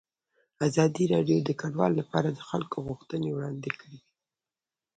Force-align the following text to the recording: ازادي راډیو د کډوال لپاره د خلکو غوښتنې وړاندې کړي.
ازادي 0.67 1.05
راډیو 1.13 1.37
د 1.43 1.49
کډوال 1.59 1.91
لپاره 2.01 2.29
د 2.31 2.39
خلکو 2.49 2.77
غوښتنې 2.87 3.29
وړاندې 3.33 3.69
کړي. 3.79 3.99